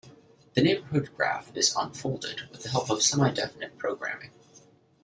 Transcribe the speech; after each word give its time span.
The 0.55 0.63
neighbourhood 0.63 1.15
graph 1.15 1.55
is 1.55 1.75
"unfolded" 1.75 2.49
with 2.51 2.63
the 2.63 2.69
help 2.69 2.89
of 2.89 3.01
semidefinite 3.01 3.77
programming. 3.77 4.31